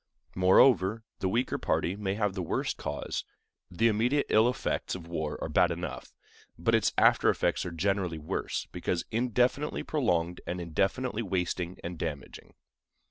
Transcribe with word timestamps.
Moreover, 0.33 1.03
the 1.19 1.29
weaker 1.29 1.59
party 1.59 1.95
may 1.95 2.15
have 2.15 2.33
the 2.33 2.41
worse 2.41 2.73
cause. 2.73 3.23
The 3.69 3.87
immediate 3.87 4.25
ill 4.29 4.49
effects 4.49 4.95
of 4.95 5.05
war 5.07 5.37
are 5.43 5.47
bad 5.47 5.69
enough, 5.69 6.11
but 6.57 6.73
its 6.73 6.91
after 6.97 7.29
effects 7.29 7.67
are 7.67 7.71
generally 7.71 8.17
worse, 8.17 8.65
because 8.71 9.05
indefinitely 9.11 9.83
prolonged 9.83 10.41
and 10.47 10.59
indefinitely 10.59 11.21
wasting 11.21 11.77
and 11.83 11.99
damaging. 11.99 12.55